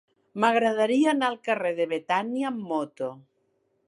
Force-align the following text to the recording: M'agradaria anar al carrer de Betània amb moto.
M'agradaria 0.43 1.11
anar 1.11 1.27
al 1.33 1.37
carrer 1.47 1.73
de 1.81 1.87
Betània 1.93 2.49
amb 2.53 2.65
moto. 2.73 3.11